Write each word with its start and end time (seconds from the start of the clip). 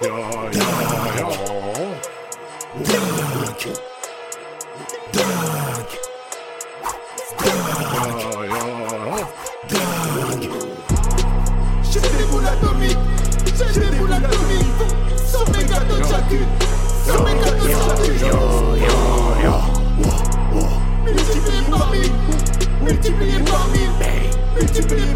ja, 0.00 0.08
ja, 0.08 0.62
ja. 1.18 1.28
Dag. 5.12 5.88
Dag. 9.68 10.40
J'ai. 11.82 12.00
J'ai 13.74 13.80
de 15.84 15.96
chacune. 16.04 16.50
100 17.06 17.22
mégas 17.24 17.52
de 17.52 17.66
chacune. 17.72 18.20
Multiplié 21.04 21.60
par 21.70 21.86
mille. 21.90 22.12
Multiplié 22.82 23.38
par 23.44 23.64
mille. 23.68 23.94
Multiplié 24.56 25.06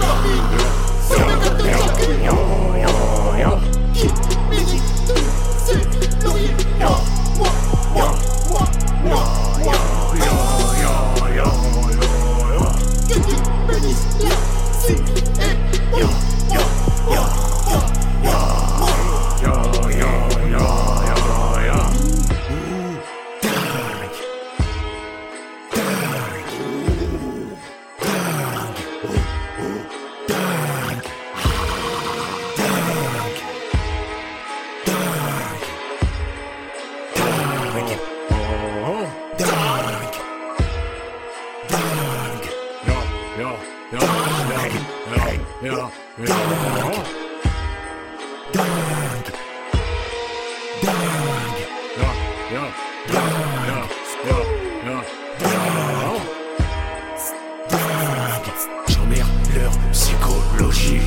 J'emmerde 58.88 59.28
leur 59.54 59.72
psychologie 59.92 61.02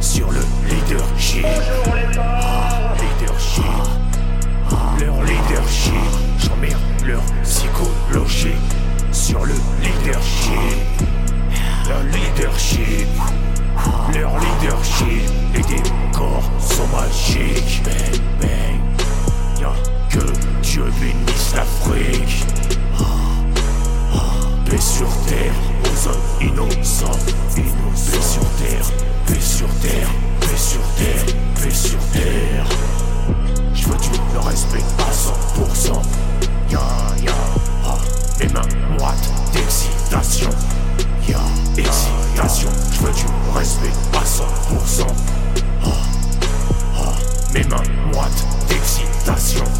sur 0.00 0.30
le 0.30 0.40
leadership. 0.66 1.44
Ah, 2.18 2.94
leadership. 2.96 3.64
Leur 4.98 5.22
leadership. 5.24 5.92
J'emmerde 6.38 6.80
leur 7.04 7.22
sont 17.10 17.38
magiques. 17.38 17.82
Bang, 17.84 18.20
bang. 18.40 19.60
Y'a 19.60 19.72
que 20.10 20.24
Dieu 20.62 20.84
bénisse 21.00 21.54
l'Afrique. 21.54 22.44
Paix 24.68 24.78
sur 24.78 25.08
terre, 25.26 25.54
aux 25.84 26.08
hommes 26.08 26.48
innocents. 26.48 27.18
moi, 48.12 48.26
d'excitation. 48.68 49.79